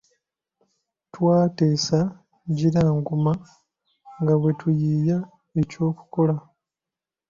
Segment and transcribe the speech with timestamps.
[1.13, 1.99] Twateesa
[2.49, 3.31] ngira nguma
[4.21, 5.17] nga bwe tuyiiya
[5.61, 6.35] ekyokukola.